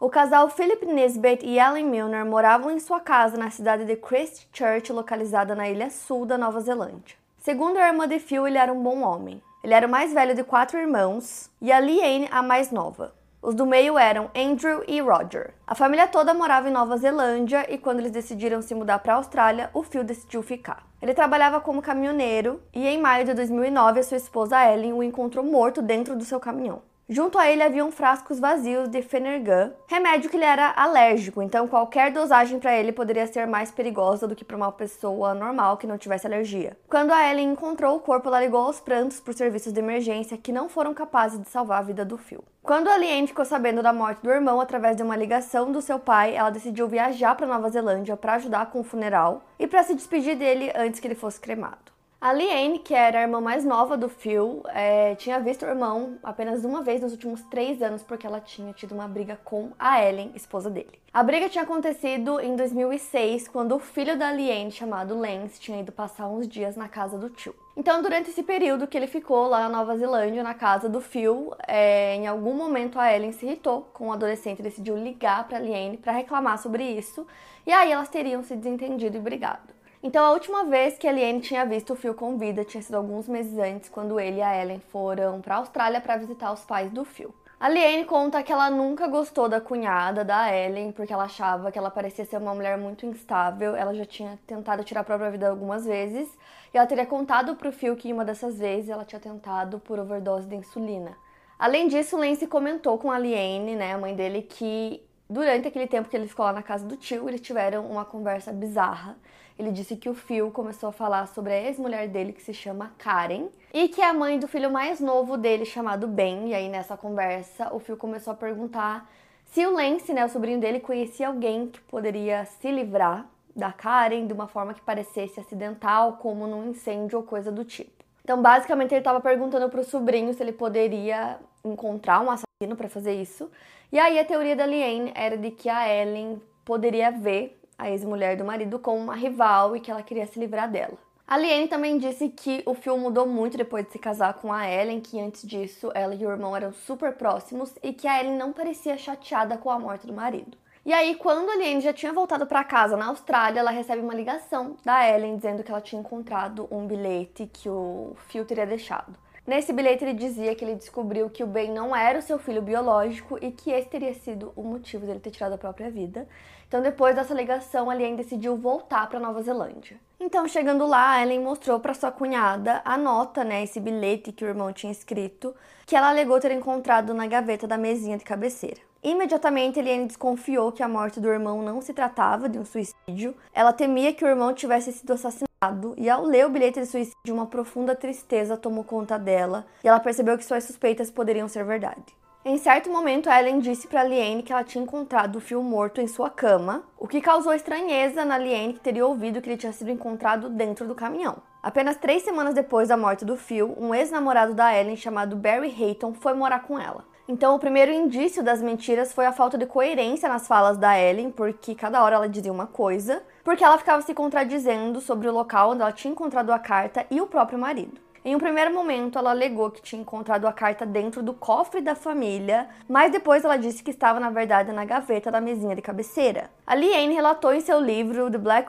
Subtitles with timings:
[0.00, 4.90] O casal Philip Nisbet e Ellen Milner moravam em sua casa na cidade de Christchurch,
[4.90, 7.16] localizada na ilha sul da Nova Zelândia.
[7.36, 9.42] Segundo a irmã de Phil, ele era um bom homem.
[9.62, 13.12] Ele era o mais velho de quatro irmãos e a Liane a mais nova.
[13.42, 15.52] Os do meio eram Andrew e Roger.
[15.66, 19.16] A família toda morava em Nova Zelândia e quando eles decidiram se mudar para a
[19.16, 20.82] Austrália, o Phil decidiu ficar.
[21.02, 25.44] Ele trabalhava como caminhoneiro e em maio de 2009 a sua esposa Ellen o encontrou
[25.44, 26.80] morto dentro do seu caminhão.
[27.12, 32.12] Junto a ele haviam frascos vazios de Fenergan, remédio que ele era alérgico, então qualquer
[32.12, 35.98] dosagem para ele poderia ser mais perigosa do que para uma pessoa normal que não
[35.98, 36.76] tivesse alergia.
[36.88, 40.52] Quando a Ellen encontrou o corpo, ela ligou aos prantos por serviços de emergência que
[40.52, 42.44] não foram capazes de salvar a vida do Phil.
[42.62, 45.98] Quando a Liane ficou sabendo da morte do irmão através de uma ligação do seu
[45.98, 49.96] pai, ela decidiu viajar para Nova Zelândia para ajudar com o funeral e para se
[49.96, 51.90] despedir dele antes que ele fosse cremado.
[52.20, 56.18] A Liane, que era a irmã mais nova do Phil, é, tinha visto o irmão
[56.22, 60.04] apenas uma vez nos últimos três anos porque ela tinha tido uma briga com a
[60.04, 61.00] Ellen, esposa dele.
[61.14, 65.92] A briga tinha acontecido em 2006, quando o filho da Liane, chamado Lance, tinha ido
[65.92, 67.54] passar uns dias na casa do tio.
[67.74, 71.54] Então, durante esse período que ele ficou lá na Nova Zelândia, na casa do Phil,
[71.66, 75.58] é, em algum momento a Ellen se irritou com o adolescente e decidiu ligar para
[75.58, 77.26] Liane para reclamar sobre isso,
[77.66, 79.79] e aí elas teriam se desentendido e brigado.
[80.02, 82.94] Então, a última vez que a Liane tinha visto o Phil com vida tinha sido
[82.94, 86.64] alguns meses antes, quando ele e a Ellen foram para a Austrália para visitar os
[86.64, 87.34] pais do Phil.
[87.60, 91.78] A Liane conta que ela nunca gostou da cunhada da Ellen, porque ela achava que
[91.78, 93.76] ela parecia ser uma mulher muito instável.
[93.76, 96.30] Ela já tinha tentado tirar a própria vida algumas vezes,
[96.72, 100.46] e ela teria contado pro Phil que uma dessas vezes ela tinha tentado por overdose
[100.46, 101.14] de insulina.
[101.58, 106.08] Além disso, Lance comentou com a Liane, né, a mãe dele, que durante aquele tempo
[106.08, 109.14] que ele ficou lá na casa do tio, eles tiveram uma conversa bizarra
[109.60, 112.92] ele disse que o Phil começou a falar sobre a ex-mulher dele, que se chama
[112.96, 116.48] Karen, e que é a mãe do filho mais novo dele, chamado Ben.
[116.48, 119.06] E aí, nessa conversa, o Phil começou a perguntar
[119.44, 124.26] se o Lance, né, o sobrinho dele, conhecia alguém que poderia se livrar da Karen
[124.26, 128.02] de uma forma que parecesse acidental, como num incêndio ou coisa do tipo.
[128.24, 132.88] Então, basicamente, ele estava perguntando para o sobrinho se ele poderia encontrar um assassino para
[132.88, 133.50] fazer isso.
[133.92, 138.36] E aí, a teoria da Liane era de que a Ellen poderia ver a ex-mulher
[138.36, 140.98] do marido, como uma rival e que ela queria se livrar dela.
[141.26, 144.68] A Liane também disse que o filme mudou muito depois de se casar com a
[144.68, 148.36] Ellen, que antes disso ela e o irmão eram super próximos e que a Ellen
[148.36, 150.58] não parecia chateada com a morte do marido.
[150.84, 154.14] E aí, quando a Liane já tinha voltado para casa na Austrália, ela recebe uma
[154.14, 159.14] ligação da Ellen dizendo que ela tinha encontrado um bilhete que o Phil teria deixado.
[159.46, 162.62] Nesse bilhete ele dizia que ele descobriu que o Ben não era o seu filho
[162.62, 166.28] biológico e que esse teria sido o motivo dele ter tirado a própria vida.
[166.70, 169.98] Então, depois dessa ligação, a Lien decidiu voltar para Nova Zelândia.
[170.20, 174.46] Então, chegando lá, Ellen mostrou para sua cunhada a nota, né, esse bilhete que o
[174.46, 175.52] irmão tinha escrito,
[175.84, 178.80] que ela alegou ter encontrado na gaveta da mesinha de cabeceira.
[179.02, 183.34] Imediatamente, Eliane desconfiou que a morte do irmão não se tratava de um suicídio.
[183.52, 187.34] Ela temia que o irmão tivesse sido assassinado, e ao ler o bilhete de suicídio,
[187.34, 192.19] uma profunda tristeza tomou conta dela, e ela percebeu que suas suspeitas poderiam ser verdade.
[192.42, 196.08] Em certo momento, Ellen disse para Liane que ela tinha encontrado o Phil morto em
[196.08, 199.90] sua cama, o que causou estranheza na Liane, que teria ouvido que ele tinha sido
[199.90, 201.36] encontrado dentro do caminhão.
[201.62, 206.14] Apenas três semanas depois da morte do Phil, um ex-namorado da Ellen chamado Barry Hayton
[206.14, 207.04] foi morar com ela.
[207.28, 211.30] Então, o primeiro indício das mentiras foi a falta de coerência nas falas da Ellen,
[211.30, 215.72] porque cada hora ela dizia uma coisa, porque ela ficava se contradizendo sobre o local
[215.72, 218.00] onde ela tinha encontrado a carta e o próprio marido.
[218.22, 221.94] Em um primeiro momento, ela alegou que tinha encontrado a carta dentro do cofre da
[221.94, 226.50] família, mas depois ela disse que estava, na verdade, na gaveta da mesinha de cabeceira.
[226.66, 228.68] A Liane relatou em seu livro The Black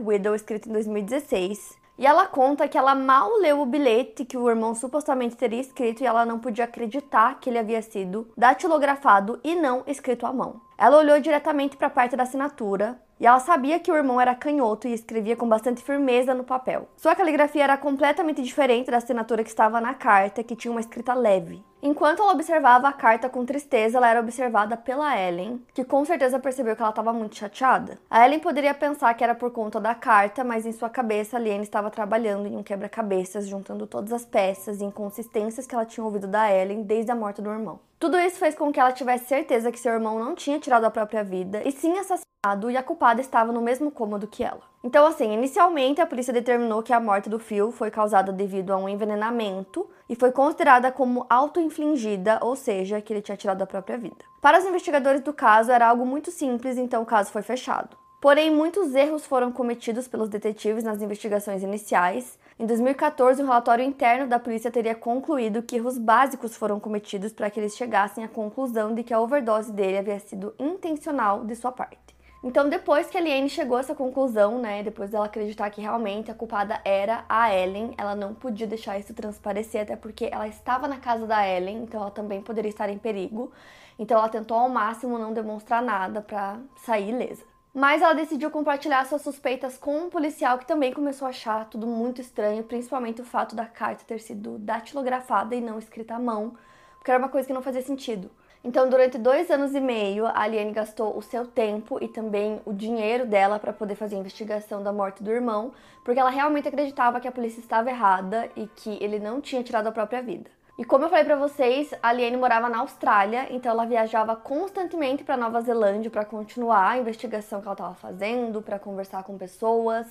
[0.00, 1.78] Widow, escrito em 2016.
[1.98, 6.02] E ela conta que ela mal leu o bilhete que o irmão supostamente teria escrito
[6.02, 10.62] e ela não podia acreditar que ele havia sido datilografado e não escrito à mão.
[10.80, 14.34] Ela olhou diretamente para a parte da assinatura e ela sabia que o irmão era
[14.34, 16.88] canhoto e escrevia com bastante firmeza no papel.
[16.96, 21.12] Sua caligrafia era completamente diferente da assinatura que estava na carta, que tinha uma escrita
[21.12, 21.62] leve.
[21.82, 26.38] Enquanto ela observava a carta com tristeza, ela era observada pela Ellen, que com certeza
[26.38, 27.98] percebeu que ela estava muito chateada.
[28.08, 31.40] A Ellen poderia pensar que era por conta da carta, mas em sua cabeça, a
[31.40, 36.02] Liane estava trabalhando em um quebra-cabeças, juntando todas as peças e inconsistências que ela tinha
[36.02, 37.80] ouvido da Ellen desde a morte do irmão.
[38.00, 40.90] Tudo isso fez com que ela tivesse certeza que seu irmão não tinha tirado a
[40.90, 44.62] própria vida e sim assassinado, e a culpada estava no mesmo cômodo que ela.
[44.82, 48.78] Então, assim, inicialmente a polícia determinou que a morte do Phil foi causada devido a
[48.78, 53.98] um envenenamento e foi considerada como auto-infligida, ou seja, que ele tinha tirado a própria
[53.98, 54.24] vida.
[54.40, 57.98] Para os investigadores do caso, era algo muito simples, então o caso foi fechado.
[58.20, 62.38] Porém, muitos erros foram cometidos pelos detetives nas investigações iniciais.
[62.58, 67.48] Em 2014, um relatório interno da polícia teria concluído que erros básicos foram cometidos para
[67.48, 71.72] que eles chegassem à conclusão de que a overdose dele havia sido intencional de sua
[71.72, 72.14] parte.
[72.44, 76.30] Então, depois que a Liane chegou a essa conclusão, né, depois dela acreditar que realmente
[76.30, 80.86] a culpada era a Ellen, ela não podia deixar isso transparecer, até porque ela estava
[80.86, 83.50] na casa da Ellen, então ela também poderia estar em perigo.
[83.98, 87.49] Então, ela tentou ao máximo não demonstrar nada para sair ilesa.
[87.72, 91.86] Mas ela decidiu compartilhar suas suspeitas com um policial que também começou a achar tudo
[91.86, 96.56] muito estranho, principalmente o fato da carta ter sido datilografada e não escrita à mão,
[96.98, 98.28] porque era uma coisa que não fazia sentido.
[98.62, 102.72] Então, durante dois anos e meio, a Aliane gastou o seu tempo e também o
[102.74, 105.72] dinheiro dela para poder fazer a investigação da morte do irmão,
[106.04, 109.86] porque ela realmente acreditava que a polícia estava errada e que ele não tinha tirado
[109.86, 110.50] a própria vida.
[110.80, 115.22] E como eu falei para vocês, a Liane morava na Austrália, então ela viajava constantemente
[115.22, 120.06] para Nova Zelândia para continuar a investigação que ela estava fazendo, para conversar com pessoas.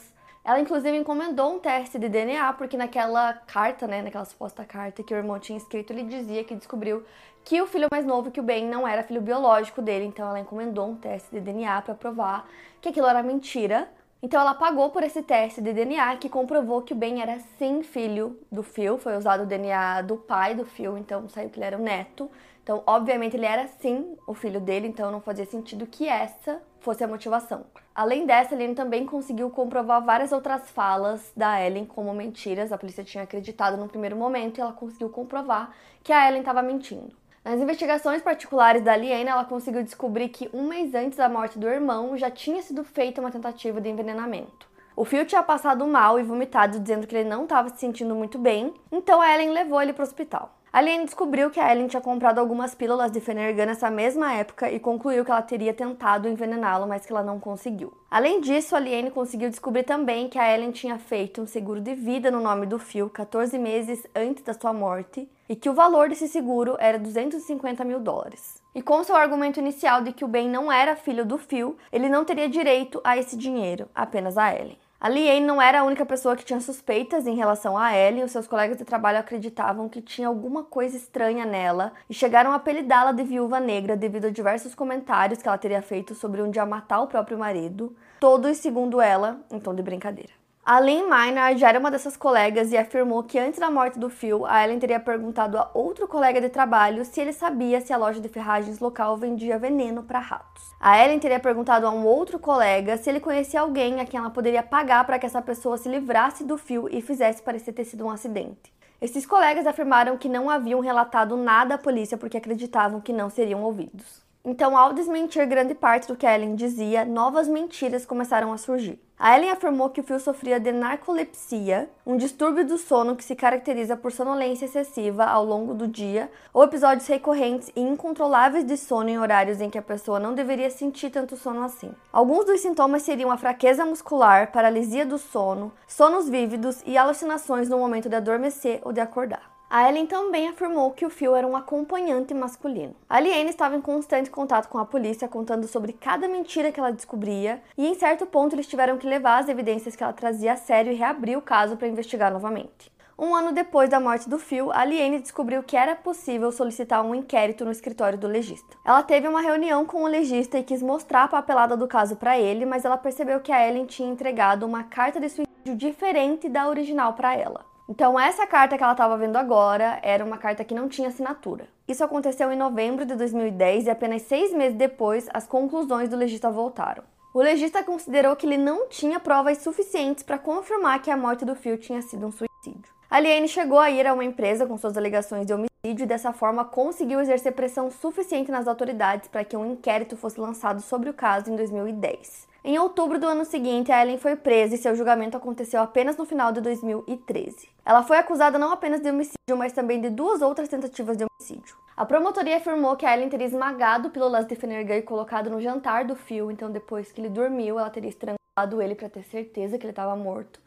[0.45, 5.11] Ela inclusive encomendou um teste de DNA, porque naquela carta, né, naquela suposta carta que
[5.11, 7.03] o irmão tinha escrito, ele dizia que descobriu
[7.43, 10.39] que o filho mais novo que o Ben não era filho biológico dele, então ela
[10.39, 12.47] encomendou um teste de DNA para provar
[12.79, 13.89] que aquilo era mentira.
[14.21, 17.81] Então ela pagou por esse teste de DNA que comprovou que o Ben era sim
[17.81, 18.97] filho do Phil.
[18.97, 22.29] Foi usado o DNA do pai do Phil, então saiu que ele era o neto.
[22.61, 27.03] Então, obviamente, ele era sim o filho dele, então não fazia sentido que essa fosse
[27.03, 27.65] a motivação.
[27.95, 32.71] Além dessa, Lynn também conseguiu comprovar várias outras falas da Ellen como mentiras.
[32.73, 35.73] A polícia tinha acreditado no primeiro momento e ela conseguiu comprovar
[36.03, 37.15] que a Ellen estava mentindo.
[37.43, 41.69] Nas investigações particulares da Liane, ela conseguiu descobrir que um mês antes da morte do
[41.69, 44.67] irmão já tinha sido feita uma tentativa de envenenamento.
[44.93, 48.37] O Phil tinha passado mal e vomitado, dizendo que ele não estava se sentindo muito
[48.37, 50.58] bem, então a Ellen levou ele para o hospital.
[50.71, 54.69] A Liane descobriu que a Ellen tinha comprado algumas pílulas de Fenergan nessa mesma época
[54.69, 57.91] e concluiu que ela teria tentado envenená-lo, mas que ela não conseguiu.
[58.09, 61.95] Além disso, a Liane conseguiu descobrir também que a Ellen tinha feito um seguro de
[61.95, 66.07] vida no nome do Phil 14 meses antes da sua morte e que o valor
[66.07, 68.61] desse seguro era 250 mil dólares.
[68.75, 72.07] E com seu argumento inicial de que o Ben não era filho do Phil, ele
[72.07, 74.77] não teria direito a esse dinheiro, apenas a Ellen.
[75.01, 78.31] A Liane não era a única pessoa que tinha suspeitas em relação a Ellen, os
[78.31, 83.13] seus colegas de trabalho acreditavam que tinha alguma coisa estranha nela e chegaram a apelidá-la
[83.13, 86.99] de viúva negra devido a diversos comentários que ela teria feito sobre um dia matar
[86.99, 90.38] o próprio marido, todos segundo ela, tom de brincadeira.
[90.71, 94.07] A Lynn Maynard já era uma dessas colegas e afirmou que antes da morte do
[94.07, 97.97] Phil, a Ellen teria perguntado a outro colega de trabalho se ele sabia se a
[97.97, 100.61] loja de ferragens local vendia veneno para ratos.
[100.79, 104.29] A Ellen teria perguntado a um outro colega se ele conhecia alguém a quem ela
[104.29, 108.05] poderia pagar para que essa pessoa se livrasse do Phil e fizesse parecer ter sido
[108.05, 108.71] um acidente.
[109.01, 113.63] Esses colegas afirmaram que não haviam relatado nada à polícia porque acreditavam que não seriam
[113.63, 114.28] ouvidos.
[114.43, 118.97] Então, ao desmentir grande parte do que Ellen dizia, novas mentiras começaram a surgir.
[119.19, 123.35] A Ellen afirmou que o Phil sofria de narcolepsia, um distúrbio do sono que se
[123.35, 129.09] caracteriza por sonolência excessiva ao longo do dia ou episódios recorrentes e incontroláveis de sono
[129.09, 131.91] em horários em que a pessoa não deveria sentir tanto sono assim.
[132.13, 137.77] Alguns dos sintomas seriam a fraqueza muscular, paralisia do sono, sonos vívidos e alucinações no
[137.77, 139.58] momento de adormecer ou de acordar.
[139.71, 142.95] A Ellen também afirmou que o Phil era um acompanhante masculino.
[143.07, 146.91] A Liane estava em constante contato com a polícia, contando sobre cada mentira que ela
[146.91, 150.57] descobria, e em certo ponto eles tiveram que levar as evidências que ela trazia a
[150.57, 152.91] sério e reabrir o caso para investigar novamente.
[153.15, 154.85] Um ano depois da morte do Phil, a
[155.19, 158.75] descobriu que era possível solicitar um inquérito no escritório do legista.
[158.83, 162.39] Ela teve uma reunião com o legista e quis mostrar a papelada do caso para
[162.39, 166.67] ele, mas ela percebeu que a Ellen tinha entregado uma carta de suicídio diferente da
[166.67, 167.69] original para ela.
[167.89, 171.67] Então, essa carta que ela estava vendo agora era uma carta que não tinha assinatura.
[171.87, 176.51] Isso aconteceu em novembro de 2010 e apenas seis meses depois, as conclusões do legista
[176.51, 177.03] voltaram.
[177.33, 181.55] O legista considerou que ele não tinha provas suficientes para confirmar que a morte do
[181.55, 182.93] Phil tinha sido um suicídio.
[183.09, 186.31] A Liane chegou a ir a uma empresa com suas alegações de homicídio e dessa
[186.31, 191.13] forma conseguiu exercer pressão suficiente nas autoridades para que um inquérito fosse lançado sobre o
[191.13, 192.48] caso em 2010.
[192.61, 196.25] Em outubro do ano seguinte, a Ellen foi presa e seu julgamento aconteceu apenas no
[196.25, 197.69] final de 2013.
[197.85, 201.77] Ela foi acusada não apenas de homicídio, mas também de duas outras tentativas de homicídio.
[201.95, 206.03] A promotoria afirmou que a Ellen teria esmagado pílulas de Fenergan e colocado no jantar
[206.03, 209.85] do Phil, então depois que ele dormiu, ela teria estrangulado ele para ter certeza que
[209.85, 210.59] ele estava morto.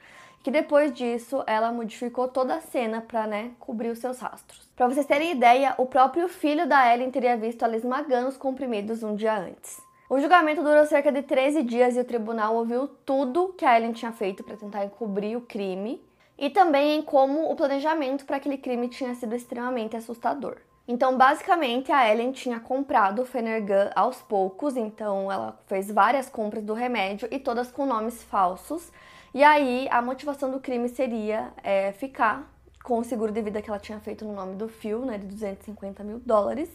[0.43, 4.67] Que depois disso, ela modificou toda a cena para, né, cobrir os seus rastros.
[4.75, 9.03] Para vocês terem ideia, o próprio filho da Ellen teria visto ela esmagando os comprimidos
[9.03, 9.92] um dia antes.
[10.13, 13.95] O julgamento durou cerca de 13 dias e o tribunal ouviu tudo que a Ellen
[13.95, 16.05] tinha feito para tentar encobrir o crime
[16.37, 20.59] e também em como o planejamento para aquele crime tinha sido extremamente assustador.
[20.87, 26.63] Então, basicamente, a Ellen tinha comprado o Fenergan aos poucos, então ela fez várias compras
[26.63, 28.93] do remédio e todas com nomes falsos.
[29.33, 32.53] E aí, a motivação do crime seria é, ficar
[32.85, 35.25] com o seguro de vida que ela tinha feito no nome do Phil, né, de
[35.25, 36.69] 250 mil dólares.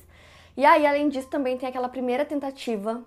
[0.58, 3.06] E aí, além disso, também tem aquela primeira tentativa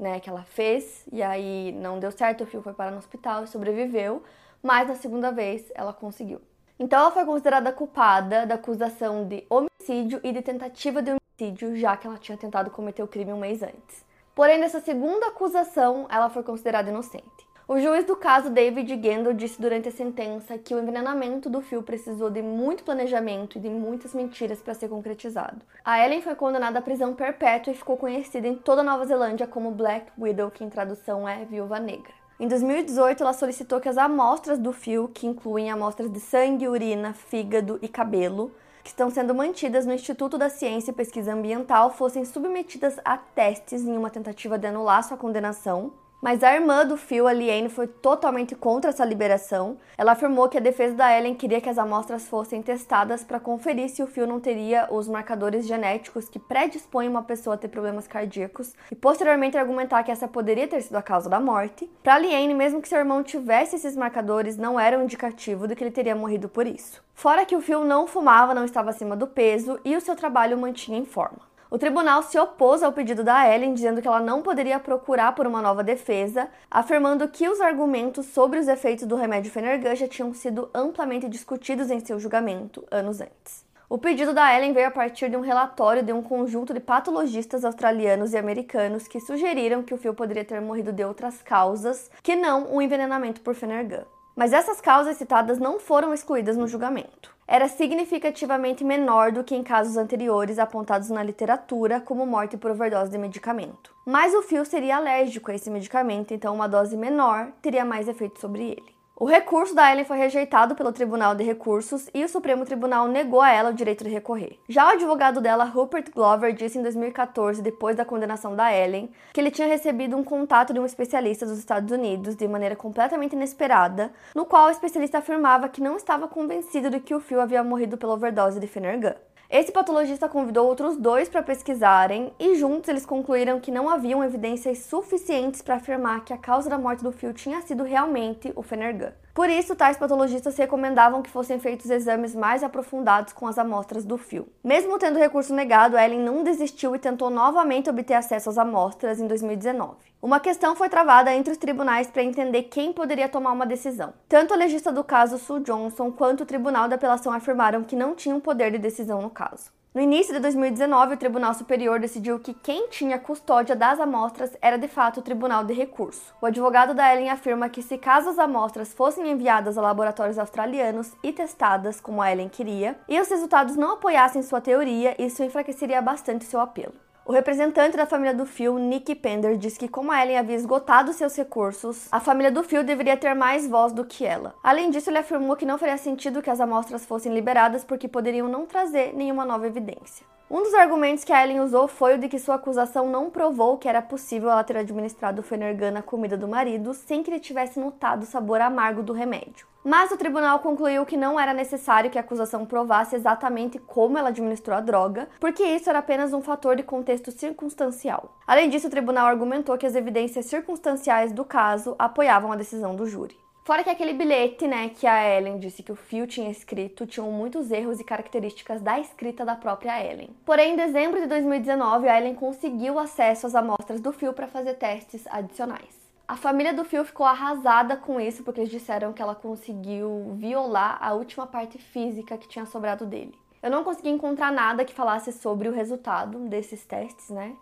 [0.00, 3.44] né, que ela fez, e aí não deu certo, o Phil foi parar no hospital
[3.44, 4.22] e sobreviveu,
[4.62, 6.40] mas na segunda vez ela conseguiu.
[6.78, 11.96] Então ela foi considerada culpada da acusação de homicídio e de tentativa de homicídio, já
[11.96, 14.04] que ela tinha tentado cometer o crime um mês antes.
[14.34, 17.49] Porém, nessa segunda acusação, ela foi considerada inocente.
[17.72, 21.84] O juiz do caso, David Gendel, disse durante a sentença que o envenenamento do Phil
[21.84, 25.64] precisou de muito planejamento e de muitas mentiras para ser concretizado.
[25.84, 29.46] A Ellen foi condenada à prisão perpétua e ficou conhecida em toda a Nova Zelândia
[29.46, 32.12] como Black Widow, que em tradução é Viúva Negra.
[32.40, 37.14] Em 2018, ela solicitou que as amostras do Phil, que incluem amostras de sangue, urina,
[37.14, 38.50] fígado e cabelo,
[38.82, 43.86] que estão sendo mantidas no Instituto da Ciência e Pesquisa Ambiental, fossem submetidas a testes
[43.86, 47.86] em uma tentativa de anular sua condenação mas a irmã do Phil, a Liane, foi
[47.86, 49.78] totalmente contra essa liberação.
[49.96, 53.88] Ela afirmou que a defesa da Ellen queria que as amostras fossem testadas para conferir
[53.88, 58.06] se o Phil não teria os marcadores genéticos que predispõem uma pessoa a ter problemas
[58.06, 61.90] cardíacos e posteriormente argumentar que essa poderia ter sido a causa da morte.
[62.02, 65.82] Para Liane, mesmo que seu irmão tivesse esses marcadores, não era um indicativo de que
[65.82, 67.02] ele teria morrido por isso.
[67.14, 70.56] Fora que o Phil não fumava, não estava acima do peso e o seu trabalho
[70.56, 71.49] mantinha em forma.
[71.70, 75.46] O tribunal se opôs ao pedido da Ellen, dizendo que ela não poderia procurar por
[75.46, 80.34] uma nova defesa, afirmando que os argumentos sobre os efeitos do remédio Fenergan já tinham
[80.34, 83.64] sido amplamente discutidos em seu julgamento anos antes.
[83.88, 87.64] O pedido da Ellen veio a partir de um relatório de um conjunto de patologistas
[87.64, 92.34] australianos e americanos que sugeriram que o Phil poderia ter morrido de outras causas que
[92.34, 94.04] não o envenenamento por Fenergan.
[94.40, 99.62] Mas essas causas citadas não foram excluídas no julgamento era significativamente menor do que em
[99.64, 103.92] casos anteriores apontados na literatura, como morte por overdose de medicamento.
[104.06, 108.38] Mas o fio seria alérgico a esse medicamento, então uma dose menor teria mais efeito
[108.38, 108.99] sobre ele.
[109.22, 113.42] O recurso da Ellen foi rejeitado pelo Tribunal de Recursos e o Supremo Tribunal negou
[113.42, 114.58] a ela o direito de recorrer.
[114.66, 119.38] Já o advogado dela, Rupert Glover, disse em 2014, depois da condenação da Ellen, que
[119.38, 124.10] ele tinha recebido um contato de um especialista dos Estados Unidos de maneira completamente inesperada,
[124.34, 127.98] no qual o especialista afirmava que não estava convencido de que o Phil havia morrido
[127.98, 129.16] pela overdose de Fenergan.
[129.50, 134.78] Esse patologista convidou outros dois para pesquisarem e juntos eles concluíram que não haviam evidências
[134.84, 139.12] suficientes para afirmar que a causa da morte do Phil tinha sido realmente o Fenergan.
[139.32, 144.18] Por isso, tais patologistas recomendavam que fossem feitos exames mais aprofundados com as amostras do
[144.18, 144.48] fio.
[144.62, 149.20] Mesmo tendo o recurso negado, Ellen não desistiu e tentou novamente obter acesso às amostras
[149.20, 149.96] em 2019.
[150.20, 154.12] Uma questão foi travada entre os tribunais para entender quem poderia tomar uma decisão.
[154.28, 158.14] Tanto a legista do caso Sue Johnson quanto o Tribunal da Apelação afirmaram que não
[158.14, 159.70] tinham poder de decisão no caso.
[159.92, 164.78] No início de 2019, o Tribunal Superior decidiu que quem tinha custódia das amostras era
[164.78, 166.32] de fato o Tribunal de Recurso.
[166.40, 171.12] O advogado da Ellen afirma que se caso as amostras fossem enviadas a laboratórios australianos
[171.24, 176.00] e testadas como a Ellen queria, e os resultados não apoiassem sua teoria, isso enfraqueceria
[176.00, 176.94] bastante seu apelo.
[177.30, 181.12] O representante da família do Phil, Nick Pender, disse que como a Ellen havia esgotado
[181.12, 184.52] seus recursos, a família do Phil deveria ter mais voz do que ela.
[184.64, 188.48] Além disso, ele afirmou que não faria sentido que as amostras fossem liberadas porque poderiam
[188.48, 190.26] não trazer nenhuma nova evidência.
[190.52, 193.78] Um dos argumentos que a Ellen usou foi o de que sua acusação não provou
[193.78, 197.78] que era possível ela ter administrado Fenergan na comida do marido sem que ele tivesse
[197.78, 199.68] notado o sabor amargo do remédio.
[199.84, 204.30] Mas o tribunal concluiu que não era necessário que a acusação provasse exatamente como ela
[204.30, 208.34] administrou a droga, porque isso era apenas um fator de contexto circunstancial.
[208.44, 213.06] Além disso, o tribunal argumentou que as evidências circunstanciais do caso apoiavam a decisão do
[213.06, 213.38] júri.
[213.62, 217.30] Fora que aquele bilhete, né, que a Ellen disse que o Phil tinha escrito, tinham
[217.30, 220.30] muitos erros e características da escrita da própria Ellen.
[220.46, 224.74] Porém, em dezembro de 2019, a Ellen conseguiu acesso às amostras do Phil para fazer
[224.74, 226.00] testes adicionais.
[226.26, 230.96] A família do Phil ficou arrasada com isso, porque eles disseram que ela conseguiu violar
[231.00, 233.34] a última parte física que tinha sobrado dele.
[233.62, 237.54] Eu não consegui encontrar nada que falasse sobre o resultado desses testes, né?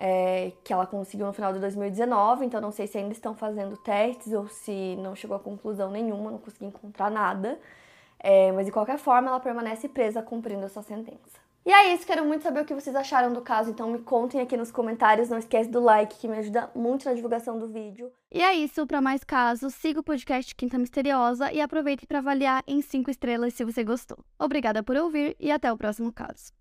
[0.00, 3.76] É, que ela conseguiu no final de 2019, então não sei se ainda estão fazendo
[3.76, 7.58] testes ou se não chegou a conclusão nenhuma, não consegui encontrar nada.
[8.20, 11.48] É, mas de qualquer forma, ela permanece presa cumprindo a sua sentença.
[11.68, 14.40] E é isso, quero muito saber o que vocês acharam do caso, então me contem
[14.40, 15.28] aqui nos comentários.
[15.28, 18.10] Não esquece do like, que me ajuda muito na divulgação do vídeo.
[18.32, 22.62] E é isso, para mais casos, siga o podcast Quinta Misteriosa e aproveite para avaliar
[22.66, 24.18] em 5 estrelas se você gostou.
[24.38, 26.52] Obrigada por ouvir e até o próximo caso.